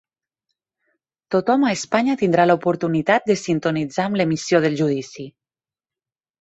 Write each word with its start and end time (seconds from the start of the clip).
Tothom 1.35 1.65
a 1.67 1.73
Espanya 1.75 2.15
tindrà 2.23 2.47
l'oportunitat 2.49 3.29
de 3.33 3.37
sintonitzar 3.43 4.09
amb 4.11 4.21
l'emissió 4.23 4.65
del 4.67 4.83
judici 4.85 5.31